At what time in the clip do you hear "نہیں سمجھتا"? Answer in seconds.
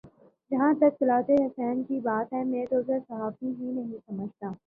3.71-4.51